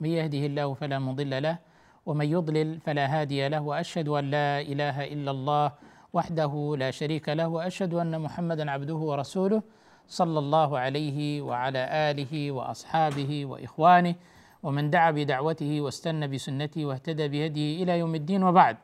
[0.00, 1.58] من يهده الله فلا مضل له
[2.06, 5.72] ومن يضلل فلا هادي له وأشهد أن لا إله إلا الله
[6.12, 9.62] وحده لا شريك له وأشهد أن محمدا عبده ورسوله
[10.08, 14.14] صلى الله عليه وعلى آله وأصحابه وإخوانه
[14.62, 18.76] ومن دعا بدعوته واستنى بسنته واهتدى بهديه إلى يوم الدين وبعد.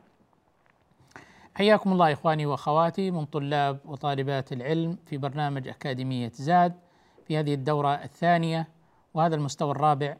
[1.55, 6.73] حياكم الله إخواني وأخواتي من طلاب وطالبات العلم في برنامج أكاديمية زاد
[7.27, 8.67] في هذه الدورة الثانية
[9.13, 10.17] وهذا المستوى الرابع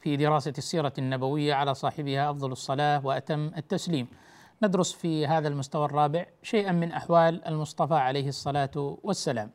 [0.00, 4.06] في دراسة السيرة النبوية على صاحبها أفضل الصلاة وأتم التسليم.
[4.62, 9.50] ندرس في هذا المستوى الرابع شيئا من أحوال المصطفى عليه الصلاة والسلام.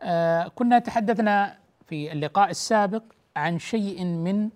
[0.00, 3.02] آه كنا تحدثنا في اللقاء السابق
[3.36, 4.50] عن شيء من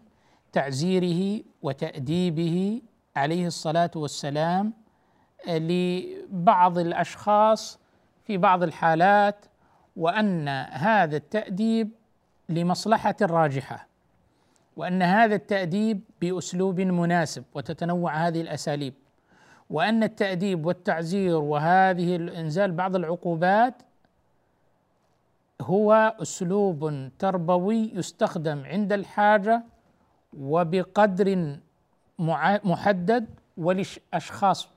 [0.52, 2.82] تعزيره وتأديبه
[3.16, 4.72] عليه الصلاة والسلام
[5.48, 7.78] لبعض الأشخاص
[8.26, 9.44] في بعض الحالات
[9.96, 11.90] وأن هذا التأديب
[12.48, 13.91] لمصلحة راجحه
[14.76, 18.94] وأن هذا التأديب بأسلوب مناسب وتتنوع هذه الأساليب
[19.70, 23.74] وأن التأديب والتعزير وهذه إنزال بعض العقوبات
[25.60, 29.62] هو أسلوب تربوي يستخدم عند الحاجة
[30.38, 31.56] وبقدر
[32.64, 33.26] محدد
[33.56, 34.68] ولأشخاص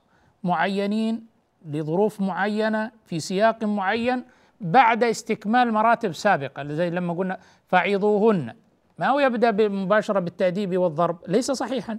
[0.44, 1.26] معينين
[1.66, 4.24] لظروف معينة في سياق معين
[4.60, 7.38] بعد استكمال مراتب سابقة زي لما قلنا
[7.68, 8.54] فعظوهن
[8.98, 11.98] ما هو يبدأ مباشره بالتأديب والضرب؟ ليس صحيحا.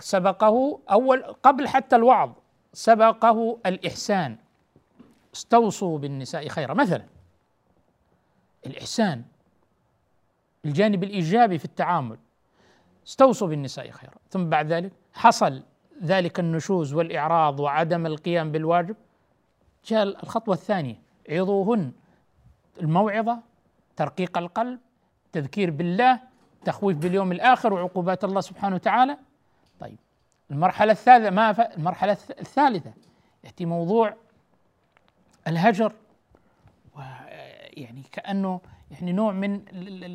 [0.00, 2.32] سبقه أول قبل حتى الوعظ
[2.72, 4.36] سبقه الإحسان.
[5.34, 6.74] استوصوا بالنساء خيرا.
[6.74, 7.04] مثلا
[8.66, 9.22] الإحسان
[10.64, 12.18] الجانب الإيجابي في التعامل.
[13.06, 14.14] استوصوا بالنساء خيرا.
[14.30, 15.62] ثم بعد ذلك حصل
[16.02, 18.96] ذلك النشوز والإعراض وعدم القيام بالواجب.
[19.84, 21.02] جاء الخطوة الثانية.
[21.30, 21.92] عظوهن
[22.80, 23.38] الموعظة
[23.96, 24.78] ترقيق القلب
[25.36, 26.20] تذكير بالله
[26.64, 29.18] تخويف باليوم الآخر وعقوبات الله سبحانه وتعالى.
[29.80, 29.98] طيب
[30.50, 31.60] المرحلة الثالثة ما ف...
[31.60, 32.92] المرحلة الثالثة
[33.44, 34.14] يأتي موضوع
[35.46, 35.92] الهجر.
[36.96, 38.60] ويعني كأنه
[38.90, 39.60] يعني نوع من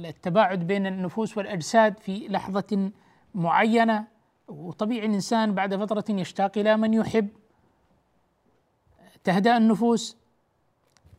[0.06, 2.92] التباعد بين النفوس والأجساد في لحظة
[3.36, 4.08] معينة.
[4.48, 7.30] وطبيعي الإنسان بعد فترة يشتاق إلى من يحب
[9.24, 10.18] تهدأ النفوس.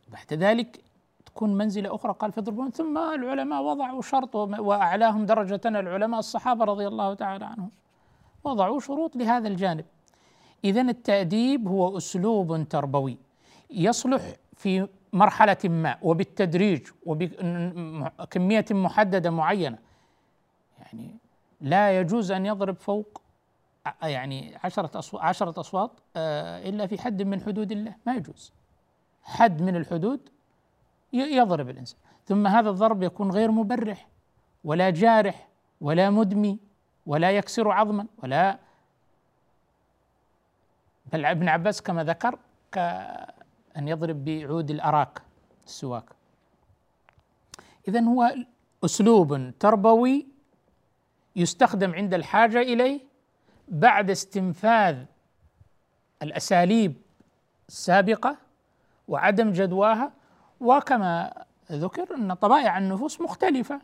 [0.07, 0.82] بعد ذلك
[1.33, 2.13] تكون منزلة أخرى.
[2.19, 7.71] قال فاضربون ثم العلماء وضعوا شرط وأعلاهم درجة العلماء الصحابة رضي الله تعالى عنهم
[8.43, 9.85] وضعوا شروط لهذا الجانب.
[10.63, 13.17] اذا التأديب هو أسلوب تربوي
[13.69, 14.21] يصلح
[14.55, 19.77] في مرحلة ما وبالتدريج وبكمية محددة معينة.
[20.79, 21.15] يعني
[21.61, 23.21] لا يجوز أن يضرب فوق
[24.03, 27.95] يعني عشرة أصوات عشرة أصوات آه، إلا في حد من حدود الله.
[28.05, 28.53] ما يجوز.
[29.23, 30.29] حد من الحدود
[31.13, 31.99] يضرب الإنسان.
[32.25, 34.07] ثم هذا الضرب يكون غير مبرح
[34.63, 35.47] ولا جارح
[35.81, 36.59] ولا مدمي
[37.05, 38.59] ولا يكسر عظما ولا
[41.13, 42.39] بل ابن عباس كما ذكر
[42.71, 45.21] كأن يضرب بعود الأراك
[45.65, 46.05] السواك.
[47.87, 48.35] إذا هو
[48.85, 50.27] أسلوب تربوي
[51.35, 53.01] يستخدم عند الحاجة إليه
[53.67, 55.05] بعد استنفاذ
[56.21, 56.93] الأساليب
[57.67, 58.37] السابقة
[59.07, 60.11] وعدم جدواها
[60.63, 63.81] وكما ذكر أن طبائع النفوس مختلفة.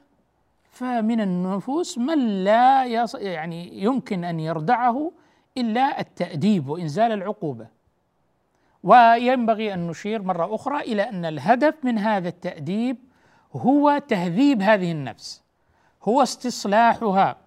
[0.72, 3.16] فمن النفوس من لا يص...
[3.16, 5.12] يعني يمكن أن يردعه
[5.58, 7.68] إلا التأديب وإنزال العقوبة.
[8.84, 12.98] وينبغي أن نشير مرة أخرى إلى أن الهدف من هذا التأديب
[13.56, 15.42] هو تهذيب هذه النفس
[16.04, 17.38] هو استصلاحها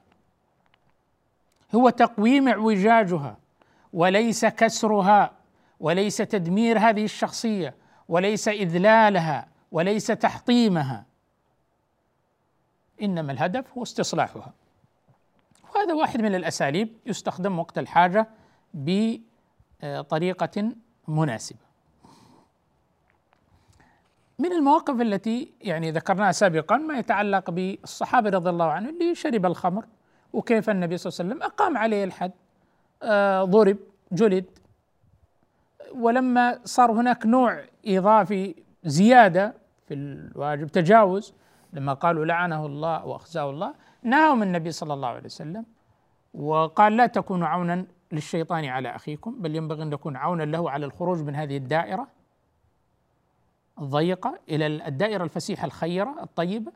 [1.75, 3.37] هو تقويم اعوجاجها
[3.93, 5.31] وليس كسرها
[5.81, 7.75] وليس تدمير هذه الشخصية
[8.13, 11.05] وليس إذلالها وليس تحطيمها
[13.03, 14.53] إنما الهدف هو استصلاحها
[15.75, 18.29] وهذا واحد من الأساليب يستخدم وقت الحاجة
[18.75, 20.73] بطريقة
[21.09, 21.59] مناسبة.
[24.39, 29.85] من المواقف التي يعني ذكرناها سابقا ما يتعلق بالصحابة رضي الله عنهم اللي شرب الخمر
[30.33, 32.33] وكيف النبي صلى الله عليه وسلم أقام عليه الحد
[33.03, 33.77] آه ضرب
[34.13, 34.45] جلد
[35.95, 38.55] ولما صار هناك نوع إضافي
[38.85, 39.55] زيادة
[39.87, 41.35] في الواجب تجاوز
[41.73, 45.65] لما قالوا لعنه الله وأخزاه الله نهاهم النبي صلى الله عليه وسلم
[46.35, 51.23] وقال لا تكونوا عونا للشيطان على أخيكم بل ينبغي أن نكون عونا له على الخروج
[51.23, 52.09] من هذه الدائرة
[53.79, 56.73] الضيقة إلى الدائرة الفسيحة الخيرة الطيبة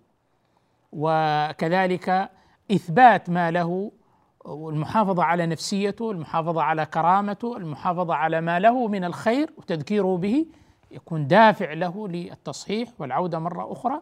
[0.92, 2.30] وكذلك
[2.72, 3.92] إثبات ما له
[4.46, 10.46] والمحافظة على نفسيته، المحافظة على كرامته، المحافظة على ما له من الخير وتذكيره به
[10.90, 14.00] يكون دافع له للتصحيح والعودة مرة أخرى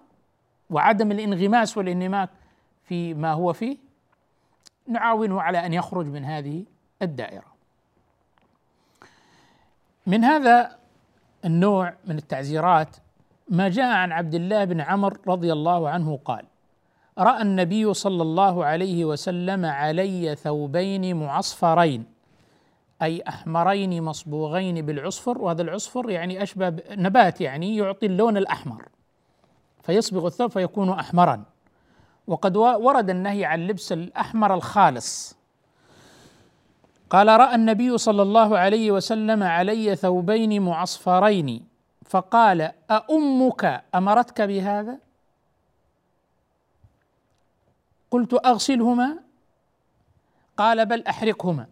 [0.71, 2.31] وعدم الانغماس والانهماك
[2.85, 3.77] في ما هو فيه
[4.89, 6.65] نعاونه على أن يخرج من هذه
[7.03, 7.55] الدائرة.
[10.07, 10.77] من هذا
[11.45, 12.97] النوع من التعزيرات
[13.49, 16.45] ما جاء عن عبد الله بن عمر رضي الله عنه قال:
[17.19, 22.05] رأى النبي صلى الله عليه وسلم علي ثوبين معصفرين
[23.03, 28.89] أي أحمرين مصبوغين بالعصفر وهذا العصفر يعني أشبه نبات يعني يعطي اللون الأحمر
[29.83, 31.45] فيصبغ الثوب فيكون أحمرا
[32.27, 35.37] وقد ورد النهي عن لبس الأحمر الخالص
[37.11, 41.69] قال رأى النبي صلى الله عليه وسلم علي ثوبين معصفرين
[42.05, 44.99] فقال أأمك أمرتك بهذا؟
[48.15, 49.19] قلت أغسلهما.
[50.57, 51.67] قال بل أحرقهما.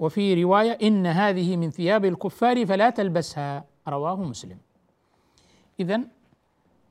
[0.00, 3.64] وفي رواية إن هذه من ثياب الكفار فلا تلبسها.
[3.88, 4.58] رواه مسلم.
[5.80, 6.00] إذا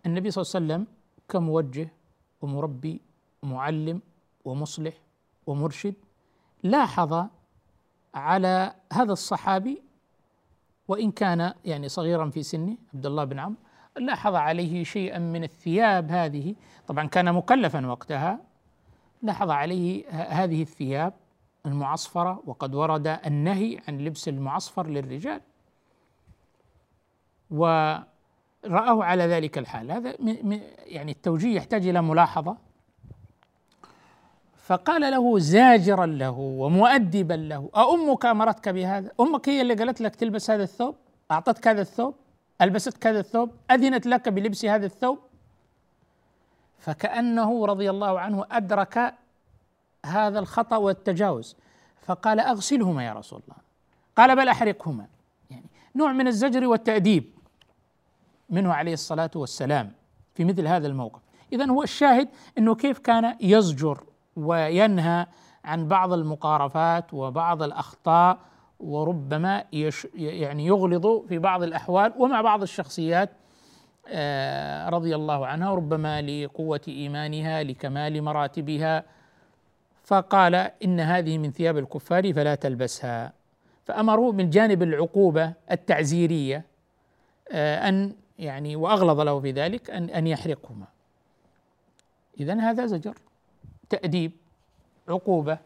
[0.06, 0.82] النبي صلى الله عليه وسلم
[1.30, 1.88] كموجه
[2.42, 3.02] ومربي
[3.44, 4.02] ومعلم
[4.46, 4.94] ومصلح
[5.48, 5.94] ومرشد
[6.64, 7.26] لاحظ
[8.14, 9.82] على هذا الصحابي
[10.88, 13.60] وإن كان يعني صغيرا في سنه عبد الله بن عمرو
[13.98, 16.56] لاحظ عليه شيئا من الثياب هذه.
[16.88, 18.40] طبعا كان مكلفا وقتها.
[19.22, 21.14] لاحظ عليه هذه الثياب
[21.66, 25.42] المعصفرة وقد ورد النهي عن لبس المعصفر للرجال.
[27.52, 29.92] ورآه على ذلك الحال.
[29.92, 30.16] هذا
[30.86, 32.58] يعني التوجيه يحتاج إلى ملاحظة.
[34.58, 40.52] فقال له زاجرا له ومؤدبا له أأمك أمرتك بهذا؟ أمك هي اللي قالت لك تلبس
[40.52, 40.96] هذا الثوب؟
[41.32, 42.16] أعطتك هذا الثوب؟
[42.62, 45.20] ألبستك هذا الثوب؟ أذنت لك بلبس هذا الثوب؟
[46.78, 49.16] فكأنه رضي الله عنه أدرك
[50.06, 51.56] هذا الخطأ والتجاوز.
[52.02, 53.58] فقال أغسلهما يا رسول الله.
[54.16, 55.08] قال بل أحرقهما.
[55.50, 55.66] يعني
[55.96, 57.34] نوع من الزجر والتأديب.
[58.50, 59.92] منه عليه الصلاة والسلام
[60.36, 61.22] في مثل هذا الموقف.
[61.54, 64.04] إذا هو الشاهد أنه كيف كان يزجر
[64.36, 65.28] وينهى
[65.66, 68.40] عن بعض المقارفات وبعض الأخطاء
[68.84, 73.30] وربما يش يعني يغلظ في بعض الأحوال ومع بعض الشخصيات
[74.08, 79.04] آه، رضي الله عنها ربما لقوة إيمانها لكمال مراتبها.
[80.04, 83.34] فقال إن هذه من ثياب الكفار فلا تلبسها.
[83.84, 86.66] فأمروا من جانب العقوبة التعزيرية
[87.52, 90.86] آه، أن يعني وأغلظ له في ذلك أن أن يحرقهما.
[92.40, 93.18] إذا هذا زجر
[93.90, 94.32] تأديب
[95.08, 95.58] عقوبة.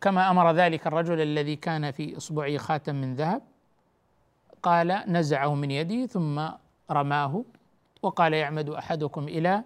[0.00, 3.42] كما أمر ذلك الرجل الذي كان في إصبعه خاتم من ذهب
[4.62, 6.48] قال نزعه من يده ثم
[6.90, 7.44] رماه
[8.02, 9.62] وقال يعمد أحدكم إلى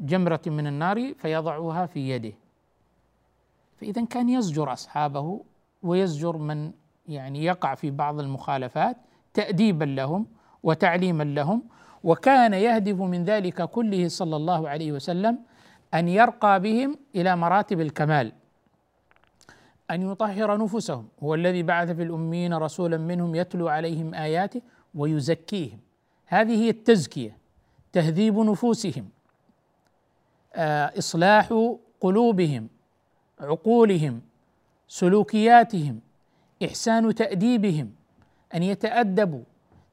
[0.00, 2.32] جمرة من النار فيضعها في يده.
[3.80, 5.40] فإذا كان يزجر أصحابه
[5.82, 6.72] ويزجر من
[7.08, 8.96] يعني يقع في بعض المخالفات
[9.34, 10.26] تأديبا لهم
[10.62, 11.62] وتعليما لهم
[12.04, 15.38] وكان يهدف من ذلك كله صلى الله عليه وسلم
[15.94, 18.32] أن يرقى بهم إلى مراتب الكمال.
[19.90, 21.08] أن يطهر نفوسهم.
[21.22, 24.62] هو الذي بعث في الأمين رسولا منهم يتلو عليهم آياته
[24.94, 25.78] ويزكيهم.
[26.26, 27.38] هذه هي التزكية
[27.92, 29.08] تهذيب نفوسهم
[30.54, 32.68] آه، إصلاح قلوبهم
[33.40, 34.20] عقولهم
[34.88, 36.00] سلوكياتهم
[36.64, 37.90] إحسان تأديبهم
[38.54, 39.42] أن يتأدبوا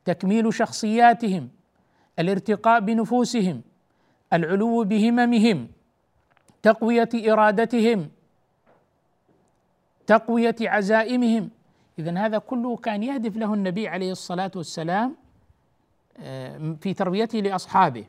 [0.06, 1.50] تكميل شخصياتهم
[2.20, 3.62] الارتقاء بنفوسهم
[4.34, 5.68] العلو بهممهم
[6.62, 8.10] تقوية إرادتهم
[10.10, 11.50] تقوية عزائمهم
[12.00, 15.16] اذا هذا كله كان يهدف له النبي عليه الصلاة والسلام
[16.18, 18.06] آه، في تربيته لأصحابه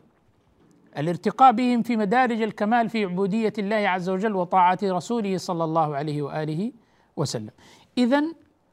[0.99, 6.23] الارتقاء بهم في مدارج الكمال في عبودية الله عز وجل وطاعة رسوله صلى الله عليه
[6.23, 6.73] وآله
[7.17, 7.51] وسلم.
[7.99, 8.23] اذا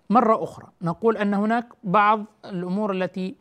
[0.10, 3.36] مرة أخرى نقول أن هناك بعض الأمور التي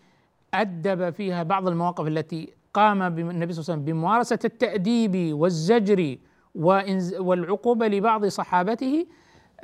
[0.55, 6.19] أدب فيها بعض المواقف التي قام النبي صلى الله عليه وسلم بممارسة التأديب والزجر
[7.21, 9.07] والعقوبة لبعض صحابته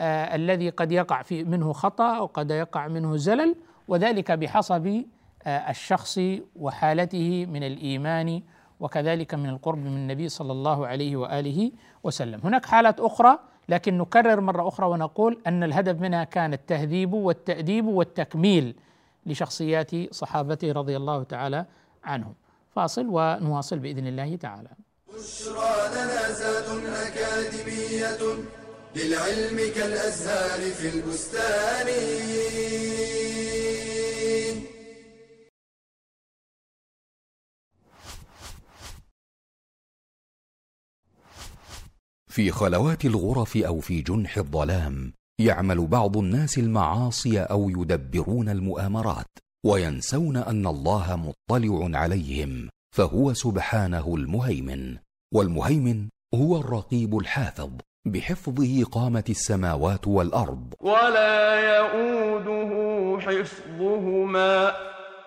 [0.01, 3.55] الذي قد يقع في منه خطأ وقد يقع منه زلل
[3.89, 5.05] وذلك بحسب
[5.43, 6.21] آه الشخص
[6.57, 8.43] وحالته من الإيمان
[8.81, 11.73] وكذلك من القرب من النبي صلى الله عليه وآله
[12.05, 12.41] وسلم.
[12.45, 18.75] هناك حالات أخرى لكن نكرر مرة أخرى ونقول أن الهدف منها كان التهذيب والتأديب والتكميل
[19.27, 21.67] لشخصيات صحابته رضي الله تعالى
[22.05, 22.35] عنهم.
[22.71, 24.69] فاصل ونواصل بإذن الله تعالى.
[25.15, 25.73] بشرى
[27.07, 28.62] أكاديمية.
[28.97, 31.89] للعلم كالأزهار في البستان.
[42.31, 49.27] في خلوات الغرف أو في جنح الظلام يعمل بعض الناس المعاصي أو يدبرون المؤامرات
[49.67, 54.97] وينسون أن الله مطلع عليهم فهو سبحانه المهيمن
[55.35, 57.71] والمهيمن هو الرقيب الحافظ.
[58.05, 60.75] بحفظه قامت السماوات والأرض.
[60.81, 62.73] ولا يئوده
[63.21, 64.73] حفظهما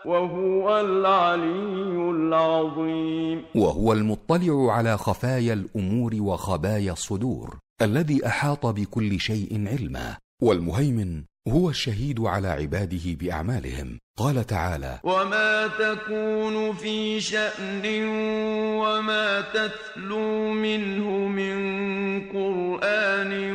[0.05, 3.43] وهو العلي العظيم.
[3.55, 12.19] وهو المطلع على خفايا الأمور وخبايا الصدور الذي أحاط بكل شيء علما والمهيمن هو الشهيد
[12.19, 13.99] على عباده بأعمالهم.
[14.17, 18.05] قال تعالى وما تكون في شان
[18.77, 21.55] وما تتلو منه من
[22.29, 23.51] قران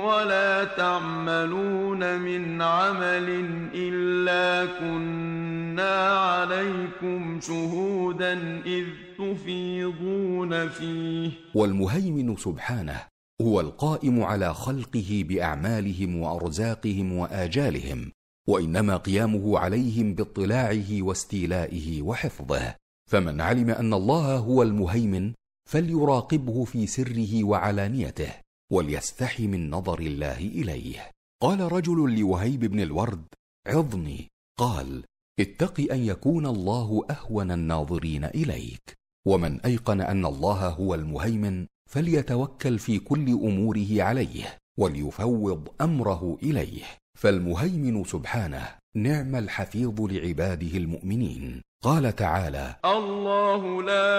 [0.00, 8.84] ولا تعملون من عمل الا كنا عليكم شهودا اذ
[9.18, 11.30] تفيضون فيه.
[11.54, 13.11] والمهيمن سبحانه
[13.42, 18.12] هو القائم على خلقه بأعمالهم وأرزاقهم وآجالهم
[18.48, 22.74] وإنما قيامه عليهم باطلاعه واستيلائه وحفظه.
[23.10, 25.32] فمن علم أن الله هو المهيمن
[25.70, 28.32] فليراقبه في سره وعلانيته
[28.72, 31.10] وليستحي من نظر الله إليه.
[31.42, 33.24] قال رجل لوهيب بن الورد
[33.66, 34.28] عظني.
[34.58, 35.04] قال
[35.40, 39.02] اتق أن يكون الله أهون الناظرين إليك.
[39.26, 46.82] ومن أيقن أن الله هو المهيمن فليتوكل في كل أموره عليه وليفوض أمره إليه.
[47.18, 51.62] فالمهيمن سبحانه نعم الحفيظ لعباده المؤمنين.
[51.82, 54.16] قال تعالى الله لا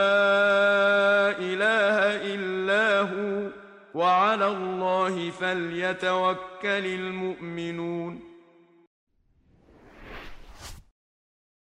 [1.50, 1.98] إله
[2.34, 3.51] إلا هو
[3.96, 8.20] وعلى الله فليتوكل المؤمنون.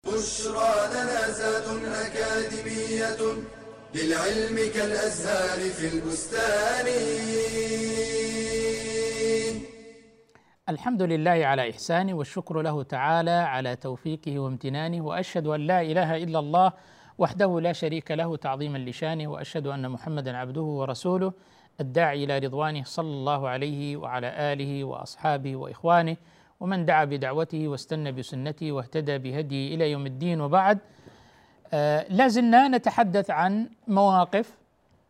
[0.05, 3.21] بشرى لنا زاد أكاديمية
[3.95, 6.87] للعلم كالأزهار في البستان.
[10.69, 16.39] الحمد لله على إحسانه والشكر له تعالى على توفيقه وامتنانه وأشهد أن لا إله إلا
[16.39, 16.73] الله
[17.17, 21.33] وحده لا شريك له تعظيما لشانه وأشهد أن محمدا عبده ورسوله
[21.79, 26.17] الداعي إلى رضوانه صلى الله عليه وعلى آله وأصحابه وإخوانه
[26.59, 30.79] ومن دعا بدعوته واستنى بسنته واهتدى بهديه إلى يوم الدين وبعد
[31.73, 34.57] آه لا زلنا نتحدث عن مواقف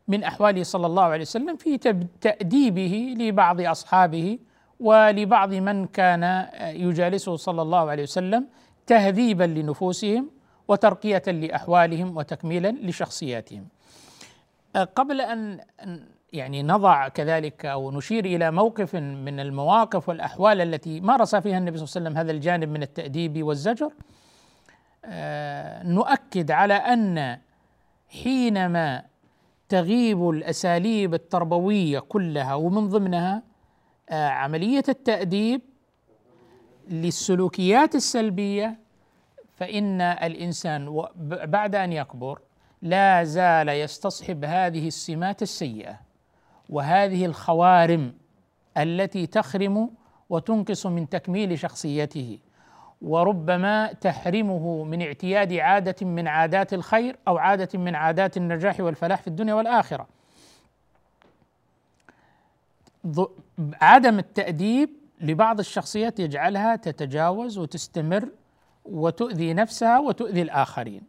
[0.08, 1.78] من أحواله صلى الله عليه وسلم في
[2.22, 4.40] تأديبه لبعض أصحابه
[4.80, 8.48] ولبعض من كان يجالسه صلى الله عليه وسلم
[8.88, 10.30] تهذيبا لنفوسهم
[10.68, 13.68] وترقية لأحوالهم وتكميلا لشخصياتهم.
[14.76, 15.60] آه قبل أن
[16.34, 21.86] يعني نضع كذلك أو نشير إلى موقف من المواقف والأحوال التي مارس فيها النبي صلى
[21.86, 23.92] الله عليه وسلم هذا الجانب من التأديب والزجر آه
[25.86, 27.40] نؤكد على أن
[28.10, 29.04] حينما
[29.70, 33.44] تغيب الأساليب التربوية كلها ومن ضمنها
[34.10, 35.62] آه عملية التأديب
[36.90, 38.80] للسلوكيات السلبية
[39.56, 41.06] فإن الإنسان
[41.46, 42.40] بعد أن يكبر
[42.82, 46.00] لا زال يستصحب هذه السمات السيئة
[46.70, 48.14] وهذه الخوارم
[48.78, 49.90] التي تخرم
[50.30, 52.40] وتنقص من تكميل شخصيته.
[53.02, 59.28] وربما تحرمه من اعتياد عادة من عادات الخير أو عادة من عادات النجاح والفلاح في
[59.28, 60.08] الدنيا والآخرة.
[63.82, 64.90] عدم التأديب
[65.22, 68.30] لبعض الشخصيات يجعلها تتجاوز وتستمر
[68.86, 71.02] وتؤذي نفسها وتؤذي الآخرين.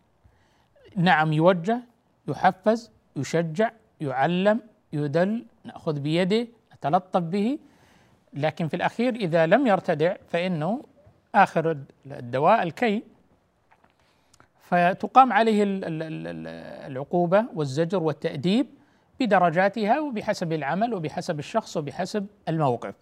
[0.96, 1.80] نعم يوجه
[2.28, 3.70] يحفز يشجع
[4.00, 4.60] يعلم
[4.92, 7.58] يدل نأخذ بيده نتلطف به
[8.34, 10.82] لكن في الأخير إذا لم يرتدع فإنه
[11.34, 13.02] آخر الدواء الكي.
[14.60, 15.64] فتقام عليه
[16.86, 18.66] العقوبة والزجر والتأديب
[19.20, 22.94] بدرجاتها وبحسب العمل وبحسب الشخص وبحسب الموقف.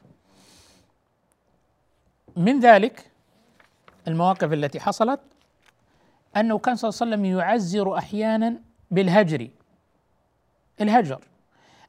[2.37, 3.10] من ذلك
[4.08, 5.20] المواقف التي حصلت
[6.37, 8.60] أنه كان صلى الله عليه وسلم يعزر أحيانا
[8.90, 9.49] بالهجر.
[10.80, 11.20] الهجر.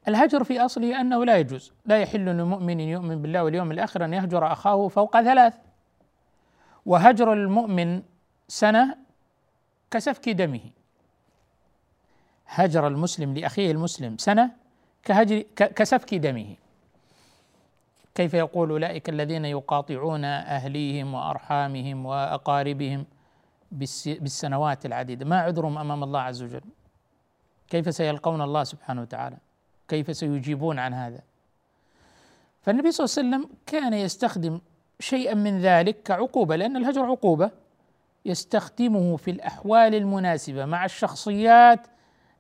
[0.07, 1.73] الهجر في أصله أنه لا يجوز.
[1.85, 5.53] لا يحل لمؤمن يؤمن بالله واليوم الآخر أن يهجر أخاه فوق ثلاث.
[6.85, 8.01] وهجر المؤمن
[8.47, 8.97] سنة
[9.91, 10.61] كسفك دمه.
[12.47, 14.51] هجر المسلم لأخيه المسلم سنة
[15.03, 16.55] كهجر كسفك دمه.
[18.15, 23.05] كيف يقول أولئك الذين يقاطعون أهليهم وأرحامهم وأقاربهم
[23.71, 26.61] بالسنوات العديدة؟ ما عذرهم أمام الله عز وجل؟
[27.69, 29.37] كيف سيلقون الله سبحانه وتعالى؟
[29.87, 31.21] كيف سيجيبون عن هذا؟
[32.61, 34.59] فالنبي صلى الله عليه وسلم كان يستخدم
[35.01, 37.51] شيئا من ذلك كعقوبة لأن الهجر عقوبة
[38.25, 41.87] يستخدمه في الأحوال المناسبة مع الشخصيات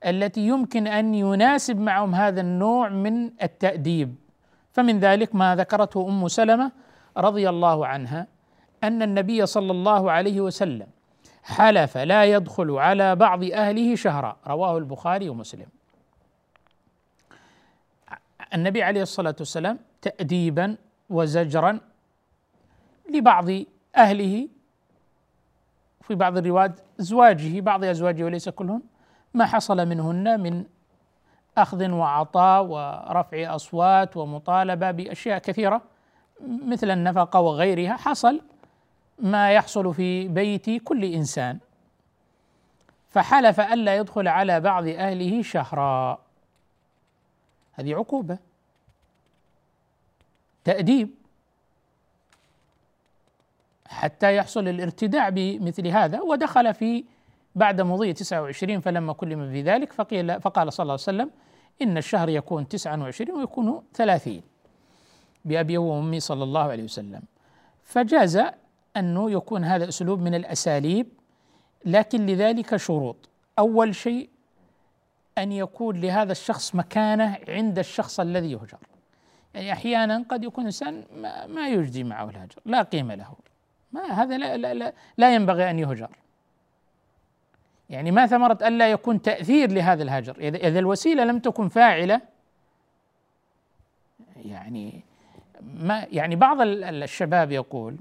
[0.05, 4.15] التي يمكن أن يناسب معهم هذا النوع من التأديب.
[4.71, 6.71] فمن ذلك ما ذكرته أم سلمة
[7.17, 8.27] رضي الله عنها
[8.83, 10.87] أن النبي صلى الله عليه وسلم
[11.43, 14.37] حلف لا يدخل على بعض أهله شهرا.
[14.47, 15.67] رواه البخاري ومسلم.
[18.53, 20.77] النبي عليه الصلاة والسلام تاديبا
[21.09, 21.79] وزجرا
[23.15, 23.49] لبعض
[23.95, 24.47] أهله
[26.01, 28.81] في بعض الروايات ازواجه بعض أزواجه وليس كلهن
[29.33, 30.65] ما حصل منهن من
[31.57, 35.81] أخذ وعطاء ورفع أصوات ومطالبة بأشياء كثيرة
[36.47, 38.41] مثل النفقة وغيرها حصل
[39.19, 41.59] ما يحصل في بيت كل إنسان.
[43.09, 46.21] فحلف الا يدخل على بعض أهله شهرا.
[47.73, 48.37] هذه عقوبة.
[50.63, 51.20] تأديب.
[53.91, 57.03] حتى يحصل الارتداع بمثل هذا ودخل في
[57.55, 61.31] بعد مضي 29 فلما كلم في ذلك فقيل فقال صلى الله عليه وسلم
[61.81, 64.41] إن الشهر يكون 29 ويكون 30
[65.45, 67.21] بأبي وأمي صلى الله عليه وسلم.
[67.83, 68.41] فجاز
[68.97, 71.07] أنه يكون هذا أسلوب من الأساليب
[71.85, 73.29] لكن لذلك شروط.
[73.59, 74.29] أول شيء
[75.37, 78.77] أن يكون لهذا الشخص مكانة عند الشخص الذي يهجر.
[79.53, 81.03] يعني أحيانا قد يكون إنسان
[81.47, 83.50] ما يجدي معه الهجر لا قيمة له.
[83.93, 86.09] ما هذا لا, لا, لا, لا ينبغي أن يهجر.
[87.89, 92.21] يعني ما ثمرة ألا يكون تأثير لهذا الهجر إذا الوسيلة لم تكن فاعلة
[94.45, 95.03] يعني
[95.61, 97.97] ما يعني بعض الشباب يقول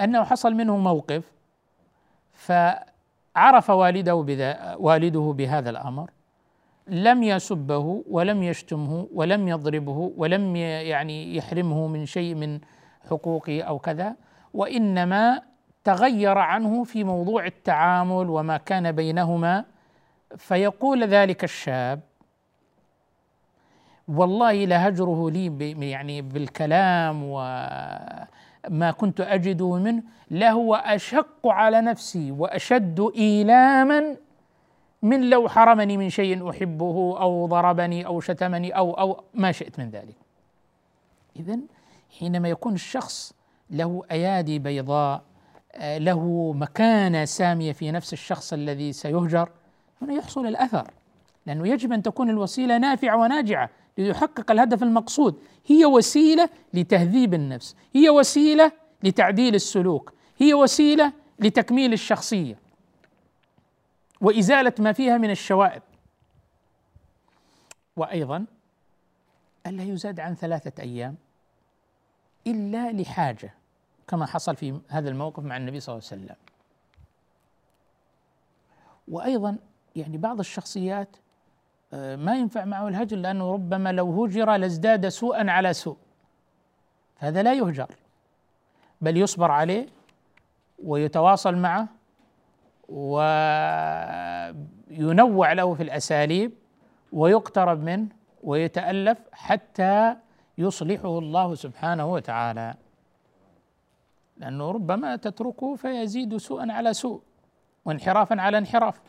[0.00, 1.24] أنه حصل منه موقف
[2.32, 6.10] فعرف والده بذا والده بهذا الأمر
[6.86, 12.60] لم يسبه ولم يشتمه ولم يضربه ولم يعني يحرمه من شيء من
[13.10, 14.16] حقوقه أو كذا.
[14.56, 15.42] وإنما
[15.84, 19.64] تغير عنه في موضوع التعامل وما كان بينهما
[20.36, 22.00] فيقول ذلك الشاب
[24.08, 34.16] والله لهجره لي يعني بالكلام وما كنت أجده منه لهو أشق على نفسي وأشد إيلاما
[35.02, 39.90] من لو حرمني من شيء أحبه أو ضربني أو شتمني أو أو ما شئت من
[39.90, 40.16] ذلك.
[41.36, 41.58] إذا
[42.18, 43.35] حينما يكون الشخص
[43.70, 45.22] له أيادي بيضاء
[45.72, 49.48] آه، له مكانة سامية في نفس الشخص الذي سيهجر.
[50.02, 50.90] هنا يحصل الأثر
[51.46, 55.42] لأنه يجب أن تكون الوسيلة نافعة وناجعة ليحقق الهدف المقصود.
[55.66, 62.58] هي وسيلة لتهذيب النفس هي وسيلة لتعديل السلوك هي وسيلة لتكميل الشخصية.
[64.20, 65.82] وإزالة ما فيها من الشوائب.
[67.96, 68.46] وأيضا
[69.66, 71.16] ألا يزاد عن ثلاثة أيام.
[72.46, 73.54] إلا لحاجة
[74.08, 76.36] كما حصل في هذا الموقف مع النبي صلى الله عليه وسلم.
[79.08, 79.58] وأيضا
[79.96, 81.16] يعني بعض الشخصيات
[81.92, 85.96] آه، ما ينفع معه الهجر لأنه ربما لو هجر لازداد سوءا على سوء.
[87.18, 87.88] هذا لا يهجر
[89.00, 89.86] بل يصبر عليه
[90.84, 91.88] ويتواصل معه
[92.88, 94.12] وينوع
[95.52, 96.52] له في الأساليب
[97.12, 98.06] ويقترب منه
[98.42, 100.16] ويتألف حتى
[100.58, 102.74] يصلحه الله سبحانه وتعالى.
[104.36, 107.22] لأنه ربما تتركه فيزيد سوءا على سوء
[107.84, 109.00] وانحرافا على انحراف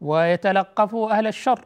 [0.00, 1.64] ويتلقف أهل الشر.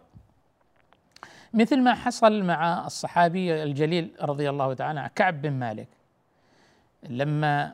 [1.54, 5.88] مثل ما حصل مع الصحابي الجليل رضي الله تعالى عنه كعب بن مالك.
[7.08, 7.72] لما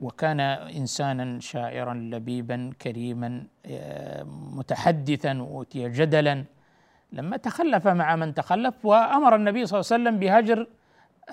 [0.00, 4.22] وكان انسانا شاعرا لبيبا كريما آه،
[4.58, 6.44] متحدثا أوتي جدلا
[7.12, 10.66] لما تخلف مع من تخلف وأمر النبي صلى الله عليه وسلم بهجر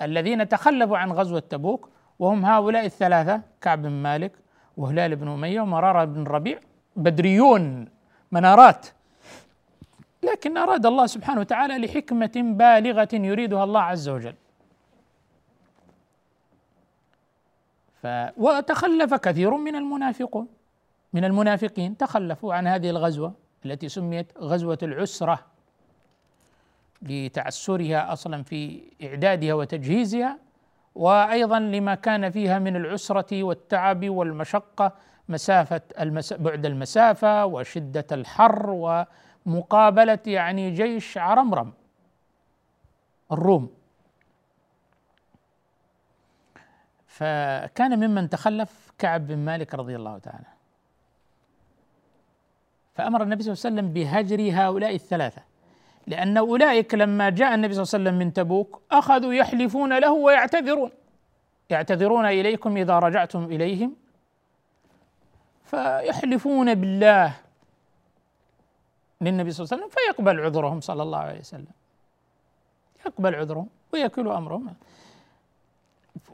[0.02, 1.88] الذين تخلفوا عن غزوة تبوك
[2.18, 4.32] وهم هؤلاء الثلاثة كعب بن مالك
[4.76, 6.58] وهلال بن أمية ومرارة بن ربيع
[6.96, 7.88] بدريون
[8.32, 8.86] منارات.
[10.22, 14.34] لكن أراد الله سبحانه وتعالى لحكمة بالغة يريدها الله عز وجل.
[18.02, 20.48] ف وتخلف كثير من المنافقون.
[21.12, 25.38] من المنافقين تخلفوا عن هذه الغزوة التي سميت غزوة العسرة.
[27.02, 30.38] لتعسرها أصلا في إعدادها وتجهيزها
[30.94, 34.92] وأيضا لما كان فيها من العسرة والتعب والمشقة
[35.28, 36.32] مسافة المس...
[36.32, 38.70] بعد المسافة وشدة الحر
[39.46, 41.72] ومقابلة يعني جيش عرمرم
[43.32, 43.70] الروم.
[47.06, 50.46] فكان ممن تخلف كعب بن مالك رضي الله تعالى.
[52.94, 55.49] فأمر النبي صلى الله عليه وسلم بهجر هؤلاء الثلاثة.
[56.10, 60.90] لأن أولئك لما جاء النبي صلى الله عليه وسلم من تبوك أخذوا يحلفون له ويعتذرون.
[61.70, 63.90] يعتذرون إليكم إذا رجعتم إليهم.
[65.64, 67.34] فيحلفون بالله
[69.20, 71.74] للنبي صلى الله عليه وسلم فيقبل عذرهم صلى الله عليه وسلم.
[73.06, 74.74] يقبل عذرهم ويكل أمرهم.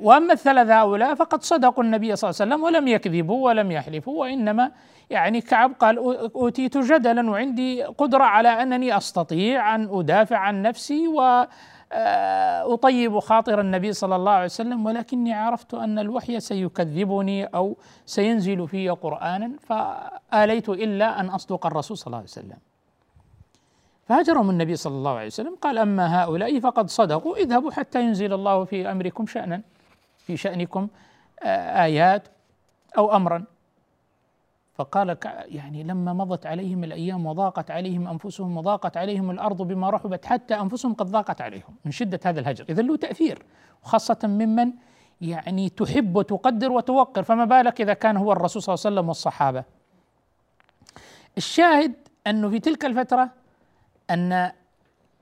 [0.01, 4.71] وأما الثلاثة هؤلاء فقد صدقوا النبي صلى الله عليه وسلم ولم يكذبوا ولم يحلفوا وإنما
[5.11, 5.99] يعني كعب قال
[6.35, 11.47] أوتيت جدلا وعندي قدرة على أنني أستطيع أن أدافع عن نفسي و
[11.93, 18.69] آه، أطيب خاطر النبي صلى الله عليه وسلم ولكني عرفت أن الوحي سيكذبني أو سينزل
[18.69, 22.59] في قرانا فآليت إلا أن أصدق الرسول صلى الله عليه وسلم.
[24.07, 28.65] فهجرهم النبي صلى الله عليه وسلم قال أما هؤلاء فقد صدقوا اذهبوا حتى ينزل الله
[28.65, 29.63] في أمركم شأنا
[30.27, 30.89] في شأنكم
[31.43, 32.29] آه، آيات
[32.99, 33.45] أو أمرا.
[34.75, 40.55] فقال يعني لما مضت عليهم الأيام وضاقت عليهم أنفسهم وضاقت عليهم الأرض بما رحبت حتى
[40.55, 43.43] أنفسهم قد ضاقت عليهم من شدة هذا الهجر، اذا له تأثير
[43.83, 44.73] وخاصه ممن
[45.21, 47.23] يعني تحب وتقدر وتوقر.
[47.23, 49.65] فما بالك إذا كان هو الرسول صلى الله عليه وسلم والصحابة.
[51.37, 51.95] الشاهد
[52.27, 53.31] أنه في تلك الفترة
[54.11, 54.53] أن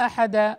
[0.00, 0.56] أحد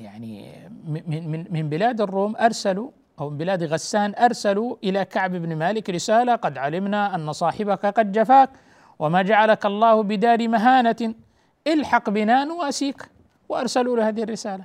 [0.00, 0.52] يعني
[0.86, 5.90] من من من بلاد الروم أرسلوا أو من بلاد غسان أرسلوا إلى كعب بن مالك
[5.90, 8.50] رسالة قد علمنا أن صاحبك قد جفاك
[8.98, 11.14] وما جعلك الله بدار مهانة
[11.66, 13.02] الحق بنا نواسيك.
[13.48, 14.64] وأرسلوا له هذه الرسالة.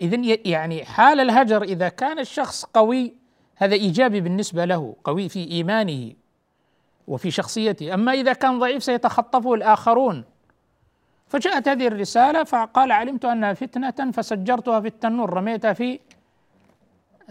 [0.00, 3.14] إذن يعني حال الهجر إذا كان الشخص قوي
[3.56, 6.12] هذا إيجابي بالنسبة له قوي في إيمانه
[7.08, 7.94] وفي شخصيته.
[7.94, 10.24] أما إذا كان ضعيف سيتخطفه الآخرون.
[11.28, 16.00] فجاءت هذه الرسالة فقال علمت أنها فتنة فسجرتها في التنور رميتها في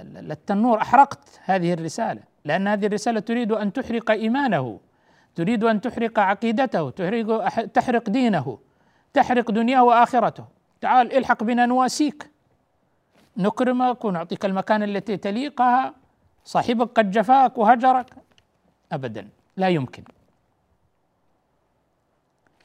[0.02, 2.22] التنور أحرقت هذه الرسالة.
[2.46, 4.80] لأن هذه الرسالة تريد أن تحرق إيمانه
[5.36, 8.60] تريد أن تحرق عقيدته تحرق تحرق دينه
[9.14, 10.46] تحرق دنياه وآخرته.
[10.82, 12.30] تعال الحق بنا نواسيك.
[13.38, 15.94] نكرمك ونعطيك المكان التي تليقها.
[16.46, 18.06] صاحبك قد جفاك وهجرك.
[18.92, 19.30] ابدا.
[19.58, 20.04] لا يمكن.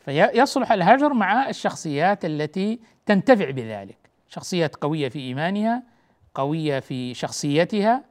[0.04, 3.98] فيصلح الهجر مع الشخصيات التي تنتفع بذلك.
[4.28, 5.82] شخصيات قوية في إيمانها
[6.34, 8.04] قوية في شخصيتها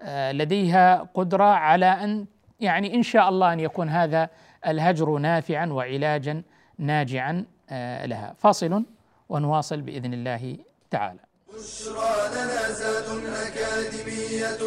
[0.00, 2.26] آه، لديها قدرة على أن
[2.60, 4.28] يعني إن شاء الله أن يكون هذا
[4.66, 6.42] الهجر نافعا وعلاجا
[6.78, 8.34] ناجعا آه، لها.
[8.38, 8.84] فاصل
[9.28, 10.56] ونواصل بإذن الله
[10.90, 11.20] تعالى.
[11.54, 13.08] بشرى لنا زاد
[13.46, 14.62] أكاديمية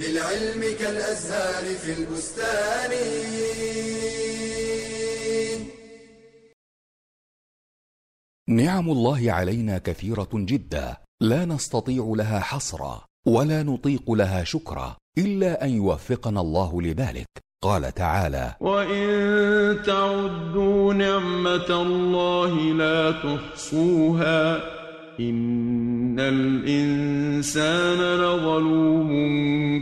[0.00, 2.92] للعلم كالأزهار في البستان.
[8.48, 11.05] نعم الله علينا كثيرة جدا.
[11.22, 17.26] لا نستطيع لها حصرا ولا نطيق لها شكرا إلا أن يوفقنا الله لذلك.
[17.64, 24.56] قال تعالى وان تعدوا نعمه الله لا تحصوها
[25.20, 29.10] ان الانسان لظلوم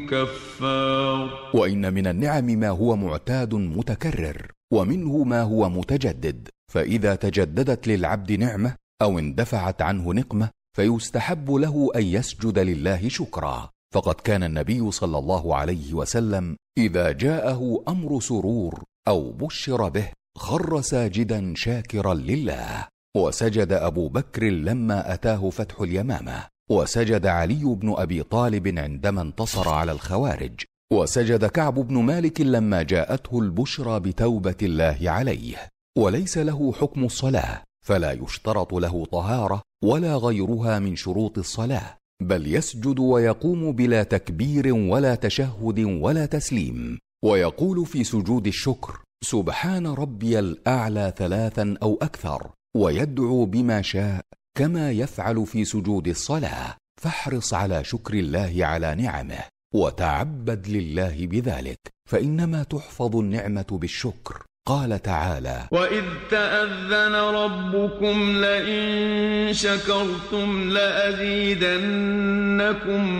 [0.06, 1.50] كفار.
[1.54, 6.48] وان من النعم ما هو معتاد متكرر ومنه ما هو متجدد.
[6.72, 13.70] فاذا تجددت للعبد نعمه أو اندفعت عنه نقمه فيستحب له أن يسجد لله شكرا.
[13.94, 20.08] فقد كان النبي صلى الله عليه وسلم إذا جاءه أمر سرور أو بشر به
[20.38, 22.86] خر ساجدا شاكرا لله.
[23.16, 26.46] وسجد أبو بكر لما أتاه فتح اليمامة.
[26.70, 30.60] وسجد علي بن أبي طالب عندما انتصر على الخوارج.
[30.92, 35.68] وسجد كعب بن مالك لما جاءته البشرى بتوبة الله عليه.
[35.98, 42.98] وليس له حكم الصلاة فلا يشترط له طهارة ولا غيرها من شروط الصلاة بل يسجد
[42.98, 51.74] ويقوم بلا تكبير ولا تشهد ولا تسليم ويقول في سجود الشكر سبحان ربي الأعلى ثلاثا
[51.82, 54.20] أو أكثر ويدعو بما شاء
[54.58, 59.44] كما يفعل في سجود الصلاة فاحرص على شكر الله على نعمه
[59.74, 61.78] وتعبد لله بذلك
[62.10, 64.44] فإنما تحفظ النعمة بالشكر.
[64.66, 71.62] قال تعالى وإذ تأذن ربكم لئن شكرتم لأزيدنكم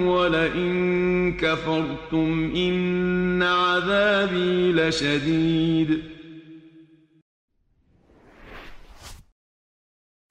[0.06, 6.02] ولئن كفرتم إن عذابي لشديد.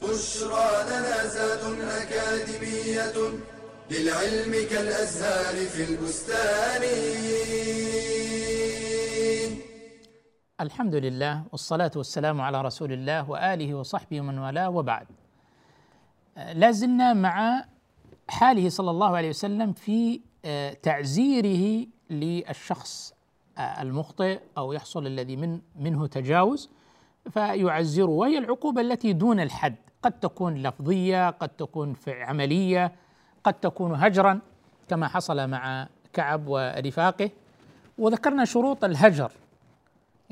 [0.02, 0.70] بشرى
[2.02, 3.14] أكاديمية
[3.92, 6.93] للعلم كالأزهار في البستان.
[10.64, 15.08] الحمد لله والصلاة والسلام على رسول الله وآله وصحبه ومن والاه وبعد.
[16.54, 17.66] لا زلنا مع
[18.30, 23.14] حاله صلى الله عليه وسلم في آه، تعزيره للشخص
[23.58, 26.70] آه، المخطئ أو يحصل الذي من منه تجاوز
[27.30, 29.76] فيعزره وهي العقوبة التي دون الحد.
[30.04, 32.92] قد تكون لفظية قد تكون في عملية
[33.44, 34.40] قد تكون هجرا
[34.88, 37.30] كما حصل مع كعب ورفاقه.
[37.98, 39.32] وذكرنا شروط الهجر.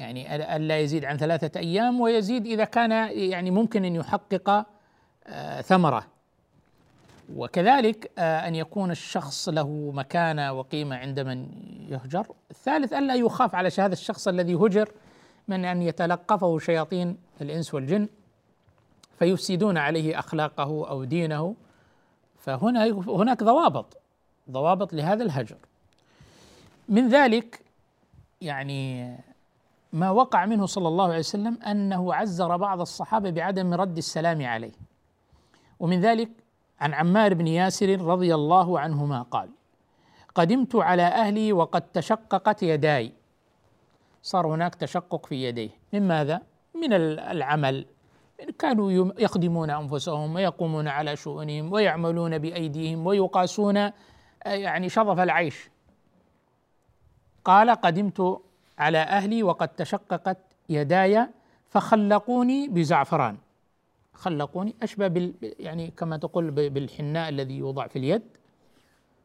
[0.01, 4.65] يعني ألا يزيد عن ثلاثة أيام ويزيد إذا كان يعني ممكن أن يحقق
[5.27, 6.07] آه، ثمرة.
[7.35, 11.47] وكذلك آه، أن يكون الشخص له مكانة وقيمة عند من
[11.89, 12.27] يهجر.
[12.51, 14.89] الثالث ألا يخاف على هذا الشخص الذي هجر
[15.47, 18.07] من أن يتلقفه شياطين الإنس والجن
[19.19, 21.55] فيفسدون عليه أخلاقه أو دينه.
[22.39, 23.97] فهنا هناك ضوابط
[24.51, 25.57] ضوابط لهذا الهجر.
[26.89, 27.61] من ذلك
[28.41, 29.15] يعني
[29.93, 34.71] ما وقع منه صلى الله عليه وسلم أنه عزر بعض الصحابة بعدم رد السلام عليه.
[35.79, 36.29] ومن ذلك
[36.79, 39.49] عن عمار بن ياسر رضي الله عنهما قال
[40.35, 43.13] قدمت على أهلي وقد تشققت يداي.
[44.21, 45.69] صار هناك تشقق في يديه.
[45.93, 46.41] من ماذا؟
[46.75, 47.85] من العمل.
[48.59, 53.91] كانوا يخدمون أنفسهم ويقومون على شؤونهم ويعملون بأيديهم ويقاسون آه،
[54.45, 55.69] يعني شظف العيش.
[57.45, 58.41] قال قدمت
[58.77, 60.37] على أهلي وقد تشققت
[60.69, 61.27] يداي
[61.69, 63.37] فخلقوني بزعفران.
[64.13, 68.21] خلقوني أشبه بال يعني كما تقول بالحناء الذي يوضع في اليد.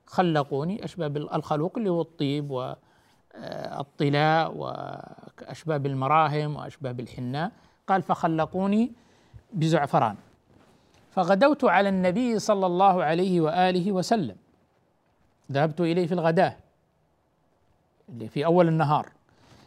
[0.06, 7.52] خلقوني أشبه بالخلوق اللي هو الطيب والطلاء واشبه بالمراهم وأشبه بالحناء.
[7.86, 8.92] قال فخلقوني
[9.52, 10.16] بزعفران.
[11.10, 14.36] فغدوت على النبي صلى الله عليه وآله وسلم.
[15.52, 16.56] ذهبت إليه في الغداة
[18.08, 19.08] اللي في أول النهار.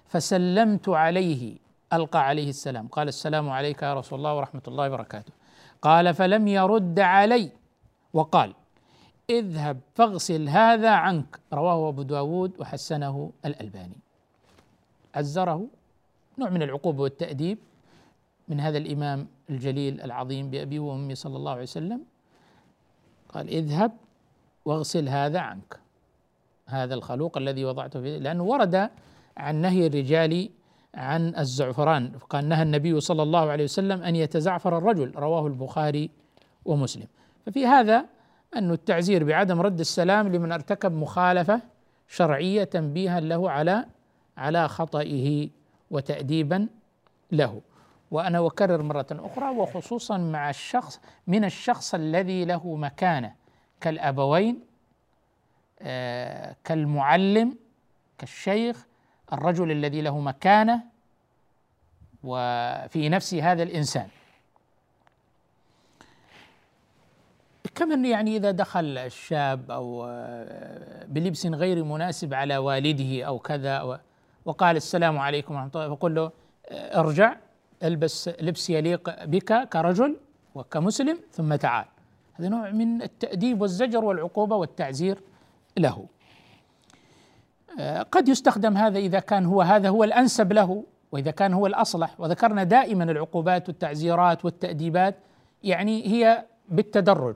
[0.09, 1.57] فسلمت عليه.
[1.93, 2.87] ألقى عليه السلام.
[2.87, 5.33] قال السلام عليك يا رسول الله ورحمة الله وبركاته.
[5.81, 7.51] قال فلم يرد علي.
[8.13, 8.53] وقال
[9.29, 11.39] اذهب فاغسل هذا عنك.
[11.53, 13.97] رواه أبو داود وحسنه الألباني.
[15.15, 15.67] عزره
[16.37, 17.57] نوع من العقوبه والتأديب
[18.47, 22.01] من هذا الإمام الجليل العظيم بأبي وأمي صلى الله عليه وسلم.
[23.29, 23.91] قال اذهب
[24.65, 25.79] واغسل هذا عنك.
[26.65, 28.89] هذا الخلوق الذي وضعته فيه لأنه ورد
[29.39, 30.49] عن نهي الرجال
[30.95, 32.11] عن الزعفران.
[32.29, 35.15] قال نهى النبي صلى الله عليه وسلم أن يتزعفر الرجل.
[35.15, 36.09] رواه البخاري
[36.65, 37.07] ومسلم.
[37.45, 38.05] ففي هذا
[38.55, 41.61] أن التعزير بعدم رد السلام لمن ارتكب مخالفة
[42.07, 43.85] شرعية تنبيها له على
[44.37, 45.49] على خطئه
[45.91, 46.67] وتأديبا
[47.31, 47.61] له.
[48.11, 53.33] وأنا أكرر مرة أخرى وخصوصا مع الشخص من الشخص الذي له مكانة
[53.81, 54.59] كالأبوين
[55.81, 57.57] آه كالمعلم
[58.17, 58.88] كالشيخ
[59.33, 60.81] الرجل الذي له مكانة
[62.23, 64.07] وفي نفس هذا الإنسان.
[67.75, 70.05] كمن يعني إذا دخل الشاب أو
[71.07, 73.99] بلبس غير مناسب على والده أو كذا
[74.45, 76.31] وقال السلام عليكم ورحمة الله فقل له
[76.71, 77.35] ارجع
[77.83, 80.17] البس لبس يليق بك كرجل
[80.55, 81.85] وكمسلم ثم تعال.
[82.33, 85.21] هذا نوع من التأديب والزجر والعقوبة والتعزير
[85.77, 86.05] له.
[88.11, 92.19] قد يستخدم هذا إذا كان هو هذا هو الأنسب له وإذا كان هو الأصلح.
[92.19, 95.15] وذكرنا دائما العقوبات والتعزيرات والتأديبات
[95.63, 97.35] يعني هي بالتدرج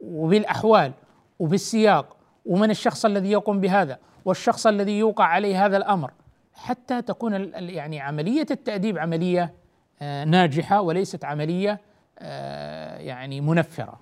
[0.00, 0.92] وبالأحوال
[1.38, 6.10] وبالسياق ومن الشخص الذي يقوم بهذا والشخص الذي يوقع عليه هذا الأمر
[6.54, 9.54] حتى تكون يعني عملية التأديب عملية
[10.02, 11.80] آه، ناجحة وليست عملية
[12.18, 14.00] آه، يعني منفرة.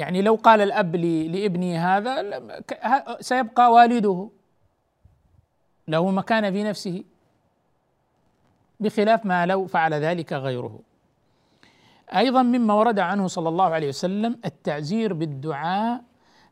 [0.00, 2.40] يعني لو قال الأب لابنه هذا
[3.20, 4.30] سيبقى والده
[5.88, 7.04] له مكانة في نفسه
[8.80, 10.78] بخلاف ما لو فعل ذلك غيره.
[12.16, 16.02] أيضا مما ورد عنه صلى الله عليه وسلم التعزير بالدعاء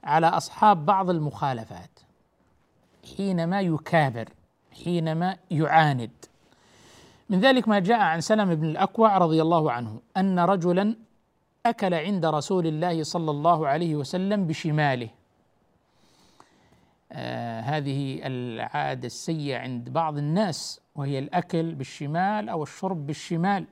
[0.05, 1.91] على أصحاب بعض المخالفات
[3.17, 4.29] حينما يكابر
[4.85, 6.11] حينما يعاند.
[7.31, 11.08] من ذلك ما جاء عن سلم بن الأكوع رضي الله عنه أن رجلا
[11.67, 15.09] أكل عند رسول الله صلى الله عليه وسلم بشماله.
[17.13, 23.65] آه هذه العادة السيئة عند بعض الناس وهي الأكل بالشمال أو الشرب بالشمال.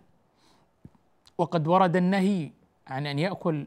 [1.39, 2.51] وقد ورد النهي
[2.87, 3.67] عن أن يأكل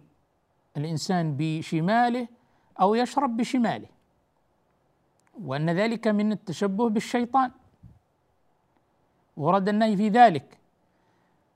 [0.78, 2.28] الإنسان بشماله
[2.82, 3.88] أو يشرب بشماله
[5.44, 7.52] وأن ذلك من التشبه بالشيطان.
[9.38, 10.58] ورد النهي في ذلك.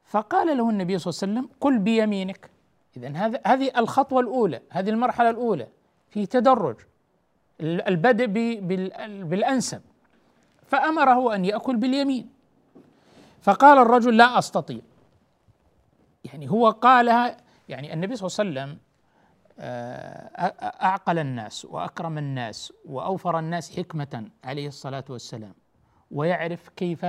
[0.05, 2.52] فقال له النبي صلى الله عليه وسلم قل بيمينك.
[2.97, 5.67] إذا هذا هذه الخطوة الأولى هذه المرحلة الأولى
[6.09, 6.75] في تدرج
[7.61, 8.25] البدء
[9.23, 9.81] بالأنسب.
[10.65, 12.29] فأمره أن يأكل باليمين.
[13.41, 14.81] فقال الرجل لا أستطيع.
[16.23, 17.37] يعني هو قالها
[17.69, 18.79] يعني النبي صلى الله عليه وسلم
[19.59, 20.53] آه،
[20.83, 25.53] أعقل الناس وأكرم الناس وأوفر الناس حكمة عليه الصلاة والسلام
[26.11, 27.05] ويعرف كيف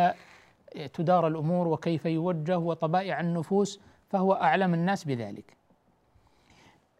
[0.92, 5.56] تدار الأمور وكيف يوجه وطبائع النفوس فهو أعلم الناس بذلك.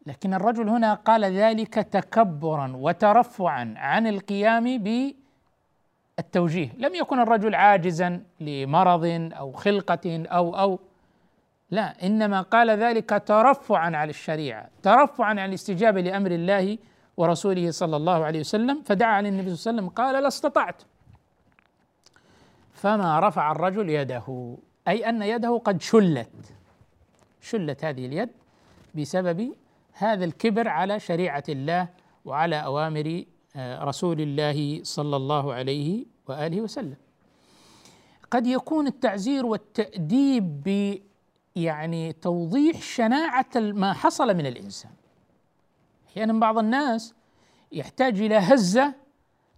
[0.07, 4.79] لكن الرجل هنا قال ذلك تكبرا وترفعا عن القيام
[6.19, 6.73] بالتوجيه.
[6.79, 10.81] لم يكن الرجل عاجزا لمرض أو خلقة أو أو
[11.71, 16.79] لا إنما قال ذلك ترفعا على الشريعة ترفعا عن الاستجابة لأمر الله
[17.17, 18.83] ورسوله صلى الله عليه وسلم.
[18.83, 20.83] فدعا للنبي صلى الله عليه وسلم قال لا استطعت.
[22.73, 24.57] فما رفع الرجل يده
[24.89, 26.31] أي أن يده قد شلت
[27.41, 28.29] شلت هذه اليد
[28.95, 29.55] بسبب
[29.97, 31.89] هذا الكبر على شريعة الله
[32.25, 33.25] وعلى أوامر
[33.57, 36.97] آه، رسول الله صلى الله عليه وآله وسلم.
[38.31, 40.99] قد يكون التعزير والتأديب ب
[41.57, 44.91] يعني توضيح شناعة ما حصل من الإنسان.
[46.09, 47.15] أحيانا بعض الناس
[47.73, 48.95] يحتاج إلى هزة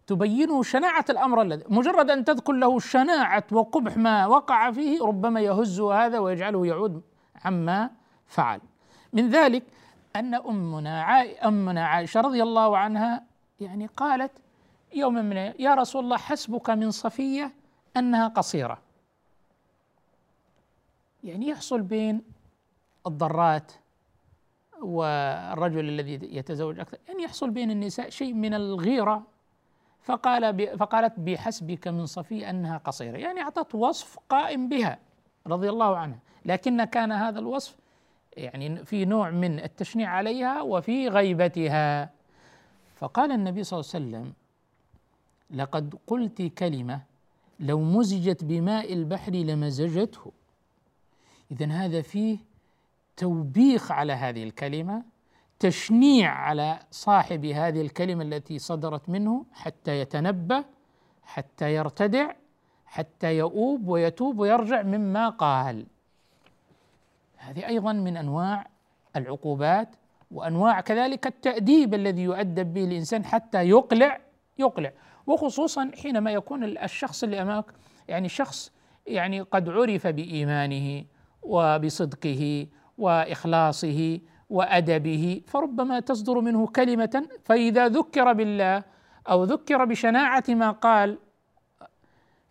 [0.07, 5.81] تبينه شناعة الأمر الذي مجرد أن تذكر له شناعة وقبح ما وقع فيه ربما يهز
[5.81, 7.03] هذا ويجعله يعود
[7.45, 7.91] عما
[8.27, 8.61] فعل.
[9.13, 9.63] من ذلك
[10.19, 13.25] أن أمنا أمنا عائشة رضي الله عنها
[13.61, 14.33] يعني قالت
[14.95, 17.53] يوم من يا رسول الله حسبك من صفية
[17.97, 18.79] أنها قصيرة.
[21.25, 22.23] يعني يحصل بين
[23.07, 23.73] الضرات
[24.83, 29.23] والرجل الذي يتزوج أكثر يعني يحصل بين النساء شيء من الغيرة.
[30.03, 33.17] فقال فقالت بحسبك من صفية أنها قصيرة.
[33.17, 34.99] يعني أعطت وصف قائم بها
[35.47, 36.19] رضي الله عنها.
[36.45, 37.77] لكن كان هذا الوصف
[38.37, 42.11] يعني في نوع من التشنيع عليها وفي غيبتها.
[42.97, 44.33] فقال النبي صلى الله عليه وسلم
[45.51, 47.01] لقد قلت كلمة
[47.61, 50.33] لو مزجت بماء البحر لمزجته.
[51.51, 52.39] اذا هذا فيه
[53.17, 55.03] توبيخ على هذه الكلمة
[55.59, 60.65] تشنيع على صاحب هذه الكلمة التي صدرت منه حتى يتنبه
[61.23, 62.33] حتى يرتدع
[62.87, 65.87] حتى يؤوب ويتوب ويرجع مما قال.
[67.37, 68.67] هذه أيضا من أنواع
[69.17, 69.97] العقوبات
[70.31, 74.21] وأنواع كذلك التأديب الذي يؤدب به الإنسان حتى يقلع
[74.59, 74.93] يقلع.
[75.27, 77.65] وخصوصا حينما يكون الشخص اللي أمامك
[78.09, 78.73] يعني شخص
[79.07, 81.05] يعني قد عرف بإيمانه
[81.43, 82.67] وبصدقه
[82.99, 84.21] وإخلاصه
[84.51, 88.85] وأدبه فربما تصدر منه كلمة فإذا ذكر بالله
[89.29, 91.19] أو ذكر بشناعة ما قال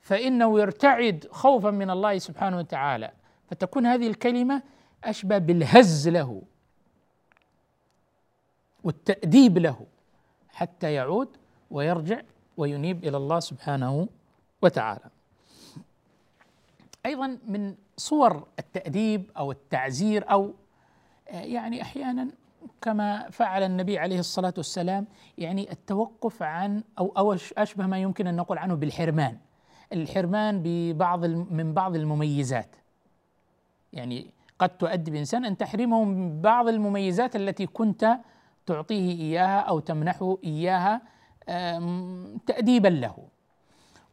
[0.02, 3.12] فإنه يرتعد خوفا من الله سبحانه وتعالى.
[3.48, 4.62] فتكون هذه الكلمة
[5.06, 6.41] أشبه بالهز له
[8.84, 9.86] والتأديب له
[10.50, 11.30] حتى يعود
[11.72, 12.22] ويرجع
[12.58, 14.08] وينيب إلى الله سبحانه
[14.62, 15.10] وتعالى.
[17.06, 20.54] أيضا من صور التأديب أو التعزير أو
[21.28, 22.28] يعني أحيانا
[22.82, 28.36] كما فعل النبي عليه الصلاة والسلام يعني التوقف عن أو أو أشبه ما يمكن أن
[28.36, 29.38] نقول عنه بالحرمان.
[29.94, 32.76] الحرمان ببعض من بعض المميزات.
[33.94, 34.28] يعني
[34.60, 38.18] قد تؤدي بإنسان أن تحرمه من بعض المميزات التي كنت
[38.65, 41.02] تعطيه إياها أو تمنحه إياها
[42.48, 43.15] تأديبا له.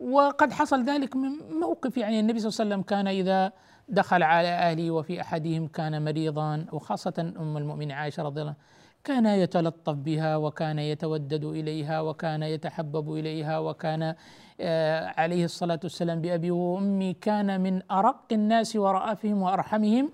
[0.00, 3.52] وقد حصل ذلك من موقف يعني النبي صلى الله عليه وسلم كان إذا
[3.88, 8.72] دخل على أهله وفي أحدهم كان مريضا وخاصة أم المؤمنين عائشة رضي الله عنها
[9.04, 14.14] كان يتلطف بها وكان يتودد إليها وكان يتحبب إليها وكان
[14.60, 20.10] آه، عليه الصلاة والسلام بابي وامي كان من أرق الناس ورأفهم وأرحمهم.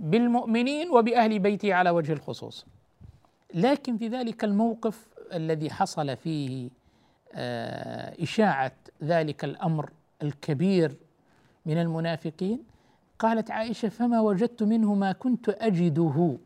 [0.00, 2.66] بالمؤمنين وبأهل بيته على وجه الخصوص.
[3.54, 6.70] لكن في ذلك الموقف الذي حصل فيه
[7.34, 9.90] آه، إشاعة ذلك الأمر
[10.22, 10.96] الكبير
[11.66, 12.62] من المنافقين
[13.18, 16.38] قالت عائشة فما وجدت منه ما كنت أجده.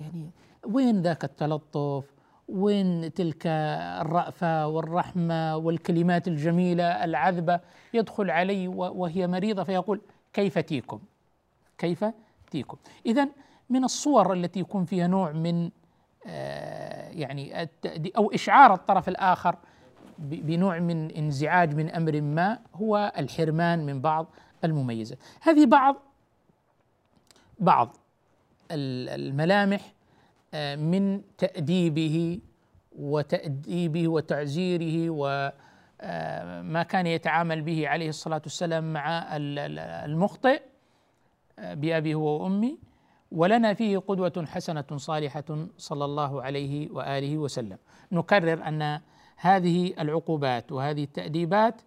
[0.00, 0.30] يعني
[0.66, 2.04] وين ذاك التلطف؟
[2.48, 7.60] وين تلك الرأفة والرحمة والكلمات الجميلة العذبة
[7.94, 10.00] يدخل علي وهي مريضة فيقول
[10.32, 11.00] كيف تيكم؟
[11.78, 12.04] كيف؟
[12.50, 12.76] تأتيكم
[13.06, 13.28] إذا
[13.70, 15.70] من الصور التي يكون فيها نوع من
[16.26, 17.68] آه، يعني
[18.16, 19.56] أو إشعار الطرف الآخر
[20.18, 24.26] بنوع من انزعاج من أمر ما هو الحرمان من بعض
[24.64, 25.18] المميزات.
[25.40, 25.96] هذه بعض
[27.58, 27.96] بعض
[28.70, 29.92] الملامح
[30.54, 32.40] آه، من تأديبه
[32.98, 35.52] وتأديبه وتعزيره وما
[36.80, 40.69] آه، كان يتعامل به عليه الصلاة والسلام مع المخطئ.
[41.60, 42.78] بأبي هو وأمي
[43.32, 47.78] ولنا فيه قدوة حسنة صالحة صلى الله عليه وآله وسلم.
[48.12, 49.00] نكرر أن
[49.36, 51.80] هذه العقوبات وهذه التأديبات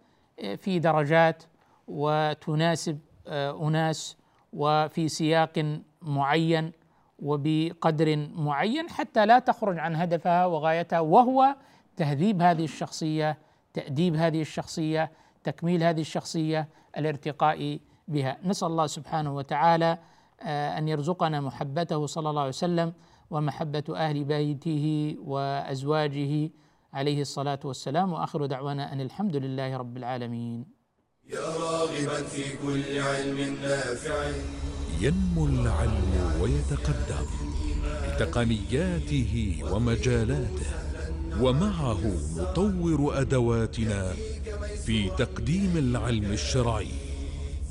[0.57, 1.43] في درجات
[1.87, 4.17] وتناسب أناس
[4.53, 6.71] وفي سياق معين
[7.19, 11.55] وبقدر معين حتى لا تخرج عن هدفها وغايتها وهو
[11.97, 13.37] تهذيب هذه الشخصية
[13.73, 15.11] تأديب هذه الشخصية
[15.43, 16.67] تكميل هذه الشخصية
[16.97, 18.37] الارتقاء بها.
[18.45, 19.97] نسأل الله سبحانه وتعالى
[20.41, 22.93] آه، أن يرزقنا محبته صلى الله عليه وسلم
[23.31, 26.49] ومحبة أهل بيته وأزواجه
[26.93, 28.13] عليه الصلاة والسلام.
[28.13, 30.65] وآخر دعوانا أن الحمد لله رب العالمين.
[31.29, 34.31] يا راغبا في كل علم نافع.
[35.01, 37.27] ينمو العلم ويتقدم
[38.07, 40.71] بتقنياته ومجالاته
[41.41, 42.01] ومعه
[42.37, 44.13] نطور أدواتنا
[44.85, 47.02] في تقديم العلم الشرعي.